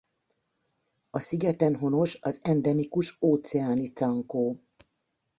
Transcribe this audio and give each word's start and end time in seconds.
A 1.09 1.19
szigeten 1.19 1.75
honos 1.75 2.17
az 2.21 2.39
endemikus 2.43 3.17
Óceáni 3.21 3.87
cankó. 3.91 4.63